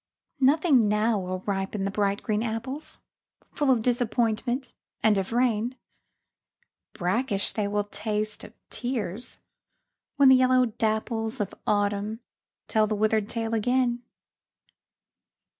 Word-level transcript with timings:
Nothing 0.39 0.87
now 0.87 1.19
will 1.19 1.41
ripen 1.45 1.85
the 1.85 1.91
bright 1.91 2.23
green 2.23 2.41
apples, 2.41 2.97
Full 3.53 3.69
of 3.69 3.83
disappointment 3.83 4.73
and 5.03 5.15
of 5.19 5.31
rain, 5.31 5.75
Brackish 6.93 7.51
they 7.51 7.67
will 7.67 7.83
taste, 7.83 8.43
of 8.43 8.51
tears, 8.71 9.37
when 10.15 10.29
the 10.29 10.35
yellow 10.35 10.65
dapples 10.65 11.39
Of 11.39 11.53
Autumn 11.67 12.19
tell 12.67 12.87
the 12.87 12.95
withered 12.95 13.29
tale 13.29 13.53
again. 13.53 14.01